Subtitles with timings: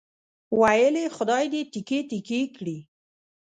[0.59, 2.77] ویل یې خدای دې تیکې تیکې کړي.